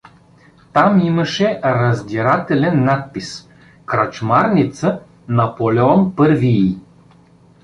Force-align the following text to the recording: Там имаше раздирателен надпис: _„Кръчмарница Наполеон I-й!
Там 0.73 0.99
имаше 1.07 1.59
раздирателен 1.63 2.83
надпис: 2.85 3.47
_„Кръчмарница 3.85 5.03
Наполеон 5.27 6.13
I-й! 6.17 6.79